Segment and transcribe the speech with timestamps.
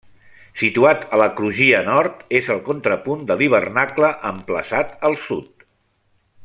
[0.61, 5.69] Situat a la crugia nord, és el contrapunt de l'hivernacle, emplaçat al sud.